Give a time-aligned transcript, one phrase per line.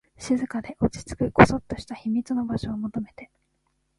[0.17, 3.29] 静かで、落ち着く、こそっとした秘密の場所を求めて